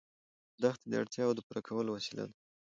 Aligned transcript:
دښتې 0.61 0.87
د 0.91 0.93
اړتیاوو 1.01 1.37
د 1.37 1.39
پوره 1.47 1.61
کولو 1.67 1.89
وسیله 1.95 2.23
ده. 2.29 2.35